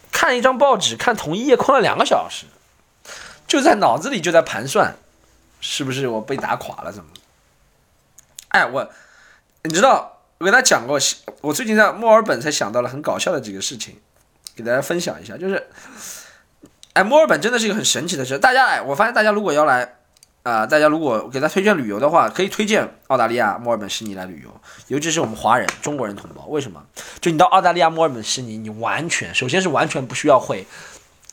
[0.10, 2.46] 看一张报纸，看同一页，困了两个小时，
[3.46, 4.96] 就在脑子里就在盘算，
[5.60, 6.94] 是不是我被打垮了？
[6.94, 7.10] 怎么？
[8.48, 8.90] 哎，我，
[9.64, 10.21] 你知道？
[10.42, 11.00] 我跟他讲过，
[11.42, 13.98] 我最近在墨尔本才想到了很搞笑的几个事情，
[14.56, 15.38] 给大家分享一下。
[15.38, 15.68] 就是，
[16.94, 18.40] 哎，墨尔本真的是一个很神奇的事。
[18.40, 19.98] 大家，哎，我发现大家如果要来，
[20.42, 24.50] 啊，大家如果给他推荐旅游的话，可以推荐澳大利亚墨尔本悉尼来旅游，
[24.88, 26.48] 尤其是我们华人、中国人同胞。
[26.48, 26.84] 为什么？
[27.20, 30.66] 就你到澳大利亚墨尔本悉尼，你完全，首先是完全不需要会。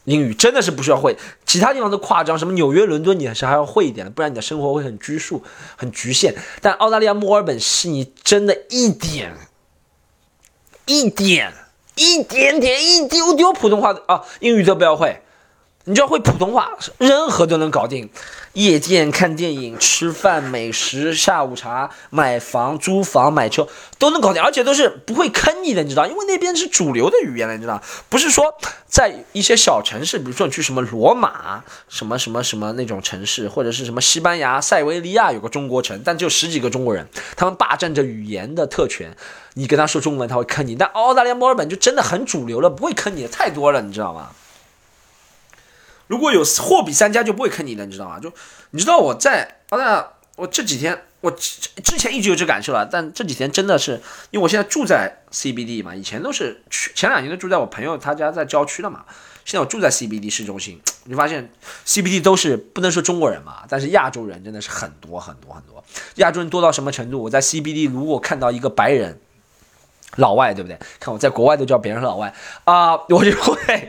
[0.09, 5.43] 英语真的是不需要会，其他地方都夸张，什么纽约、伦敦，你还是还要会一点的，不然你的生活会很拘束、
[5.77, 6.35] 很局限。
[6.63, 9.35] 但澳大利亚墨尔本悉尼真的一点、
[10.87, 11.53] 一点、
[11.95, 15.21] 一点点、一丢丢普通话的啊，英语都不要会。
[15.85, 18.11] 你只要会普通话，任何都能搞定。
[18.59, 23.69] 夜店、看电影、吃饭、美食、下午茶、买房、租房、买车
[24.01, 26.05] 都能搞定，而且都是不会坑你的，你知道？
[26.09, 27.81] 因为那边是主流的语言了，你知道？
[28.09, 28.53] 不是说
[28.89, 39.17] 在一些小城市，比如说你去什么罗马、什么什么什么那种城市，或者是什么西班牙塞维利亚有个中国城，但只有十几个中国人，他们霸占着语言的特权。
[39.55, 40.75] 你跟他说中文，他会坑你。
[40.75, 44.31] 但澳大利亚墨尔本就真的很主流了，不会坑你的太多了，你知道吗？
[46.09, 48.19] 如果有货比三家，就不会坑你的，你知道吗？
[48.19, 48.33] 就
[48.73, 59.05] 你知道我在澳大利亚，我这几天我之前一直有这感受了，但这几天真的是，因为我现在住在 CBD 嘛，以前都是去前两年都住在我朋友他家在郊区的嘛，
[59.45, 61.51] 现在我住在 CBD 市中心，你发现
[61.87, 65.85] CBD 都是不能说中国人嘛，但是亚洲人真的是很多很多很多，
[66.17, 67.23] 亚洲人多到什么程度？
[67.25, 69.21] 我在 CBD 如果看到一个白人
[70.17, 70.79] 老外，对不对？
[71.01, 72.33] 看我在国外都叫别人老外
[72.65, 73.89] 啊，我就会。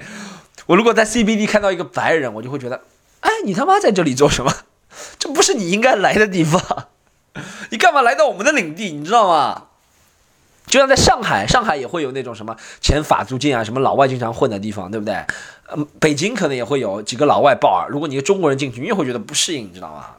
[0.69, 2.83] 我如果在 CBD 看到一个白人，我就会觉得，
[3.21, 4.53] 哎，你他妈在这里做什么？
[5.17, 6.89] 这不是你应该来的地方，
[7.71, 8.91] 你干嘛来到我们的领地？
[8.91, 9.65] 你知道吗？
[10.67, 15.15] 就像在上海，上海也会有那种什么前法租界啊，什么老外经常混的地方，对不对？
[15.75, 17.89] 嗯，北京可能也会有几个老外爆耳。
[17.89, 20.17] 如果你一个中国人进去，你也会觉得不适应，你知道吗？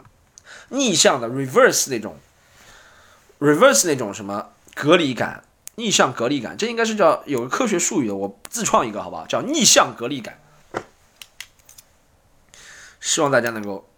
[0.70, 2.16] 逆向的 reverse 那种
[3.38, 5.44] ，reverse 那种什么隔离感。
[5.76, 9.26] 逆向隔离感，这应该是叫有个科学术语的，我自创一个，好不好？
[9.26, 10.38] 叫逆向隔离感。
[13.00, 13.88] 希望大家能够。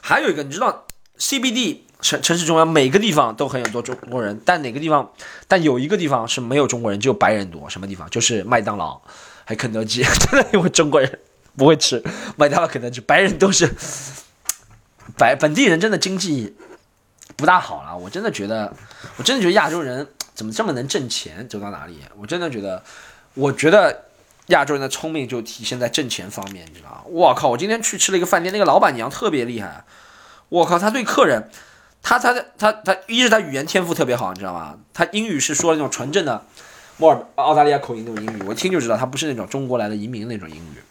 [0.00, 0.86] 还有一个，你知道
[1.18, 5.12] ，CBD 城城市中央每个地方都很有多中国人，但哪个地方？
[5.48, 7.68] 但有一个地方是没有中国人，只有白人多。
[7.68, 8.08] 什么地方？
[8.10, 9.00] 就是麦当劳，
[9.44, 10.02] 还肯德基。
[10.30, 11.18] 真的，因为中国人
[11.56, 12.02] 不会吃
[12.36, 13.74] 麦当劳、肯德基，白人都是
[15.16, 16.56] 白本地人，真的经济。
[17.36, 18.72] 不大好了，我真的觉得，
[19.16, 21.98] 我真的觉得亚洲人怎么这么能挣钱，走到哪里？
[22.16, 22.80] 我真的觉得，
[23.32, 24.04] 我觉得
[24.46, 27.00] 亚洲人的聪明就体现在挣钱方面，你知道吗？
[27.06, 29.84] 我靠，我今天去吃了一个饭店，那个老板娘特别厉害，
[30.48, 31.50] 我靠，他对客人，
[32.02, 34.76] 他他他他，一是他语言天赋特别好，你知道吗？
[34.92, 36.44] 他英语是说那种纯正的
[36.98, 40.82] 墨尔澳大利亚口音那种英语，我一听就知道他不是那种中国来的移民那种英语，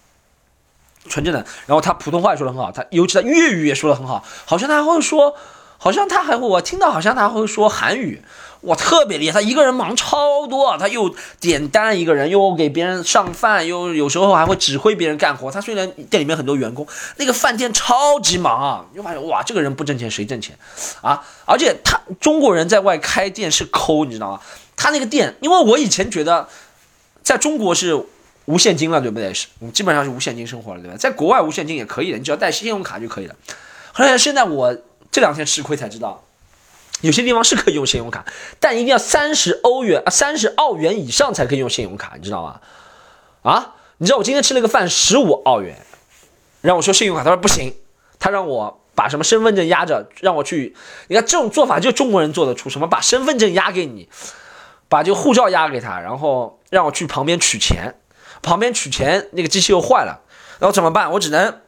[1.08, 1.46] 纯正的。
[1.66, 5.36] 然后他普通话也说的很好，他尤其他粤语也说的很好，好像他还会说。
[5.76, 8.22] 好像他还会，我听到好像他会说韩语，
[8.64, 9.34] 哇，特别厉害。
[9.34, 15.52] 他一个人忙超多啊，他又点单一个人，又给别人上饭，又有时候还会指挥别人干活。
[15.52, 20.58] 他虽然店里面很多员工，那个饭店超级忙啊，就发现哇，这个人不挣钱谁挣钱
[21.02, 21.22] 啊？
[21.46, 24.40] 而且他中国人在外开店是抠，你知道吗？
[24.76, 26.48] 他那个店，因为我以前觉得
[27.22, 28.06] 在中国是
[28.46, 29.34] 无现金了，对不对？
[29.34, 30.96] 是我们基本上是无现金生活了，对吧？
[30.98, 33.36] 在国外无现金也可以的，你只要带信用卡就可以了。
[33.92, 34.78] 后来现在我。
[35.12, 36.24] 这两天吃亏才知道，
[37.04, 38.26] 有些地方是可以用信用卡，
[38.62, 42.62] 但一定要三十欧元啊，三十澳元以上才可以用信用卡，你知道吗？
[43.42, 45.86] 啊，你知道我今天吃了个饭十五澳元，
[46.62, 47.76] 让我说信用卡，他说不行，
[48.20, 50.74] 他让我把什么身份证压着，让我去，
[51.08, 54.08] 你看这种做法就中国人做得出，什么把身份证压给你，
[54.88, 57.96] 把这个护照压给他，然后让我去旁边取钱，
[58.42, 60.22] 旁边取钱那个机器又坏了，
[60.60, 61.12] 然后怎么办？
[61.12, 61.60] 我只能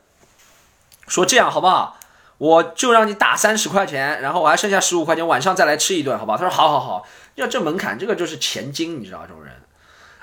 [1.07, 1.99] 说这样好不好？
[2.37, 6.35] 我就让你打三十块钱，然后我还剩下十五块钱，晚上再来吃一顿，好吧？
[6.35, 9.53] 他说好好好，要这门槛，这个就是钱金，你知道这种人，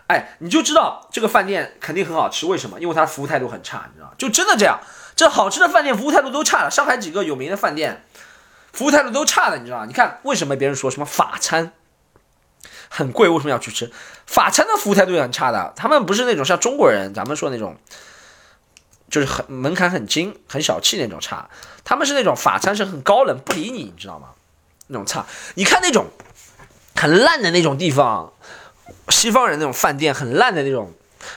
[0.08, 2.78] 哎，你就知道这个饭店肯定很好吃，为什么？
[2.78, 4.78] 因为他服务态度很差，你知道就真的这样，
[5.16, 6.70] 这好吃的饭店服务态度都差了。
[6.70, 8.04] 上海几个有名的饭店，
[8.74, 11.72] 服务态度都差的，你知道你看为什么别人说什么法餐
[12.90, 13.90] 很贵，为什么要去吃
[14.26, 15.72] 法餐的服务态度也很差的？
[15.74, 17.78] 他们不是那种像中国人，咱们说那种。
[19.12, 21.50] 就是很门槛很精、很小气那种差，
[21.84, 24.28] 他们是那种法餐是很高冷不理你，你知道吗？
[24.86, 26.06] 那种差，你看那种
[26.96, 28.32] 很烂的那种地方，
[29.10, 30.90] 西方人那种饭店很烂的那种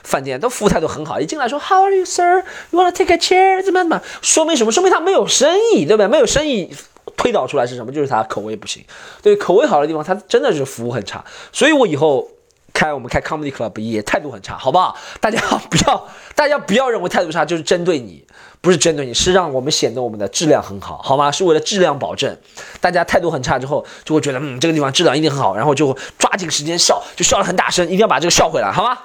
[0.04, 2.46] 饭店，都服务态度很好，一进来说 How are you, sir?
[2.72, 3.62] You wanna take a chair?
[3.62, 4.02] 怎么怎么？
[4.22, 4.72] 说明什么？
[4.72, 6.08] 说明他没有生意，对不对？
[6.08, 6.74] 没有生意
[7.18, 7.92] 推导出来是什么？
[7.92, 8.86] 就是他口味不行。
[9.22, 11.26] 对，口味好的地方，他真的是服务很差。
[11.52, 12.32] 所以我以后。
[12.76, 14.96] 开我们开 comedy club 也态度很差，好不好？
[15.22, 18.24] 大家不要， 大家不要认为态度差就是针对你，
[18.60, 21.32] 不是针对你，是让我们显得我们的质量很好，好吗？
[21.32, 22.38] 是为了质量保证。
[22.82, 28.98] 大家态度很差之后，就会觉得嗯，这个地方质量一定很好，然后就抓紧时间笑，就笑得很大声，一定要把这个笑回来，好吗？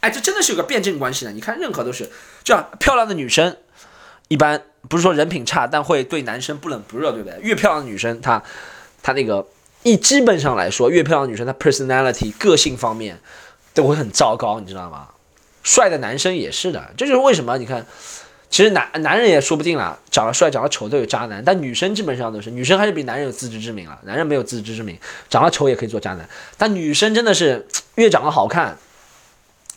[0.00, 1.32] 哎，这真的是有个辩证关系的。
[1.32, 2.10] 你看，任何都是
[2.42, 3.56] 这样，漂亮的女生
[4.28, 7.38] 一般不是说人品差，但会对男生不冷不热，对不对？
[7.42, 8.42] 越漂亮的女生，她
[9.02, 9.46] 她那个。
[9.88, 13.18] 一基本上来说，越漂亮的女生，她 personality 个性方面
[13.72, 15.08] 都会很糟糕，你知道吗？
[15.62, 17.84] 帅的男生也是的，这就是为什么你看，
[18.48, 24.98] 其实男男人也说不定啦，长得帅、长得丑都有渣男，但女生基本上都是，女生还是比男人有自知之明了，男人没有自知之明，
[25.28, 28.78] 长得丑也可以做渣男，但女生真的是越长得好看，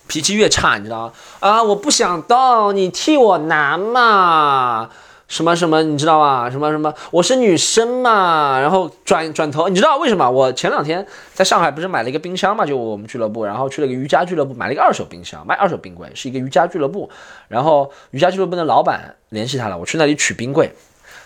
[0.07, 1.13] 脾气越差，你知道吗？
[1.41, 4.89] 啊，我不想动，你替我拿嘛。
[5.31, 6.49] 什么什么，你知道吗？
[6.49, 10.29] 什么什么，我是女生嘛，然后转转头，你知道为什么？
[10.29, 17.09] 我前两天在上海不是买了一个冰箱嘛，就我们俱乐部，然后去了个瑜伽俱乐部，买了一个二手冰箱，卖二手冰柜，是一个瑜伽俱乐部，
[17.47, 20.69] 然后瑜伽俱乐部的老板联系他了，我去那里取冰柜。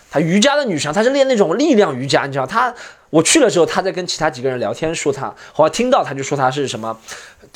[0.08, 2.46] 他瑜伽的女生，她是练那种力量瑜伽，你知道？
[2.46, 2.72] 她
[3.10, 6.96] 我去了之后，她在跟其他几个人聊天，说她，后来听到她就说她是什么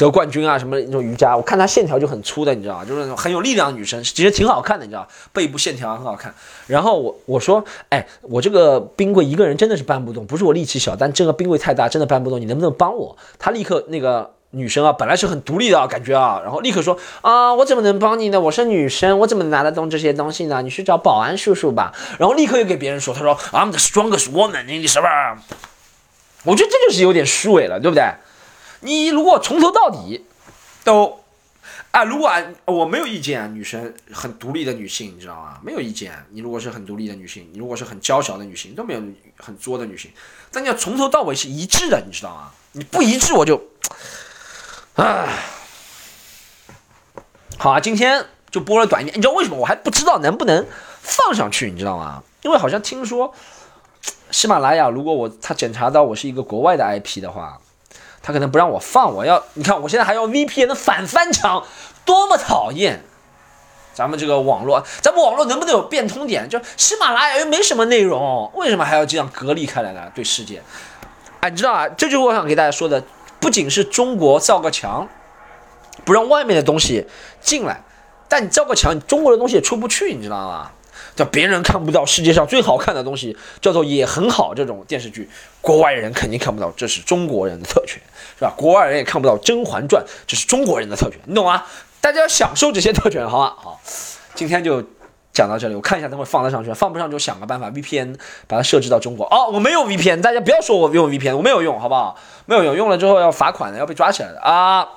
[0.04, 1.36] 得冠军啊，什么那种瑜伽。
[1.36, 2.84] 我看她线条就很粗的，你知道吗？
[2.84, 6.34] 就是那种很有力量的女生，其实挺好看的，你知道背部线条很好看。
[6.66, 13.16] 然后我我说，哎，我这个冰柜一个人真的是搬不动，不是我力气小，但这个冰柜太大，真的搬不动，你能不能帮我？
[13.38, 14.32] 她立刻那个。
[14.52, 18.40] 女生啊，本来是很独立的感觉啊，然后立刻说啊，我怎么能帮你呢？
[18.40, 20.60] 我是女生，我怎么拿得动这些东西呢？
[20.60, 21.94] 你去找保安叔叔吧。
[22.18, 25.08] 然后立刻又给别人说，他说 I'm the strongest woman，你什么？
[26.42, 28.02] 我觉得这就是有点虚伪了，对不对？
[28.80, 30.26] 你如果从头到底
[30.84, 31.20] 都
[31.90, 35.58] 啊，如果啊，我没有意见啊，女生很独立的女性，你知道吗？
[35.62, 36.12] 没有意见。
[36.30, 39.02] 你如果是很独立的女性，你如果是很娇小的女性，都没有
[39.36, 40.10] 很作的女性，
[40.52, 42.52] 但你要从头到尾是一致的，你知道吗？
[42.72, 43.60] 你不一致，我就。
[44.94, 45.28] 啊，
[47.58, 49.16] 好啊，今天就播了短一点。
[49.16, 50.64] 你知道为什么我还不知道能不能
[51.00, 51.70] 放上去？
[51.70, 52.22] 你知道吗？
[52.42, 53.34] 因为好像听说
[54.30, 57.60] 喜马拉雅，如果我他检查到我是一个国外的 IP 的话，
[58.22, 59.14] 他可能不让我放。
[59.14, 61.64] 我要你看，我现在还要 VPN 的反翻墙，
[62.04, 63.02] 多么讨厌！
[63.92, 66.48] 咱们这个网络，咱们网络能不能有变通点？
[66.48, 70.10] 就喜马拉雅又没什么内容，为什么还要这样隔离开来呢？
[70.14, 70.62] 对世界，
[71.40, 71.88] 哎，你知道啊？
[71.88, 73.02] 这就是我想给大家说的。
[73.40, 75.08] 不仅是中国造个墙，
[76.04, 77.06] 不让外面的东西
[77.40, 77.82] 进来，
[78.28, 80.70] 但你造个墙，中国的东西也出不去，你知道吗？
[81.16, 85.28] 叫别人看不到世界上最好看的东西，叫做也很好这种电视剧，
[85.60, 88.00] 国外人肯定看不到，这是中国人的特权，
[88.38, 88.52] 是吧？
[88.56, 91.64] 国外人也看不到《甄嬛传》，这是中国人的特权，你懂吗？
[92.00, 93.56] 大家要享受这些特权，好吧？
[93.56, 93.80] 好，
[94.34, 94.84] 今天就。
[95.32, 99.24] 讲到这里，我看一下等会放得上去，放不上就想个办法 VPN 把它设置到中国。
[99.26, 102.18] 哦，我没有 VPN，大家不要说我用 VPN，我没有用，好不好？
[102.46, 104.88] 没有用，用了之后要罚款的，要被抓起来的啊！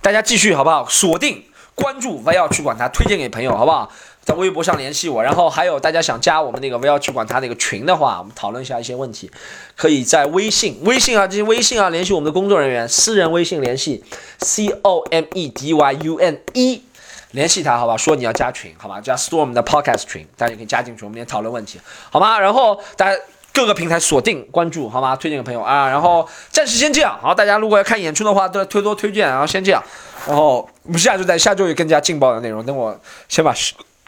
[0.00, 0.88] 大家继续好不好？
[0.88, 3.92] 锁定关注，不要去管它，推荐给朋友好不好？
[4.24, 9.28] 在微博上联系我，然后还有大家想加我们那个 V 幺去管他那个群的话，我们讨论一下一些问题，
[9.76, 14.04] 可以在微信、微信啊这些微信啊联系我们的工作人员，私人微信联系
[14.38, 16.84] C O M E D Y U N E，
[17.32, 17.96] 联系他好吧？
[17.96, 19.00] 说你要加群好吧？
[19.00, 22.38] 加 Storm 的 Podcast 群，大家可以加进去，我们也讨论问题好吗？
[22.38, 23.20] 然后大家
[23.52, 25.16] 各个平台锁定关注好吗？
[25.16, 29.82] 推荐给朋友啊，然后暂时先这样，好，大家如果要看演出的话，都推多推荐，然后先这样，
[30.28, 32.96] 然后我们下周在下周有更加劲爆的内容，等我
[33.28, 33.52] 先把。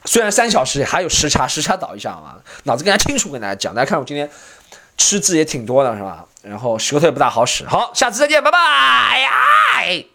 [0.05, 3.75] 虽然三小时还有时差，时差倒一下啊，脑子更加清楚跟大家讲。
[3.75, 4.29] 大家看我今天
[4.97, 6.25] 吃字也挺多的，是吧？
[6.43, 7.67] 然后舌头也不大好使。
[7.67, 10.14] 好，下次再见，拜拜。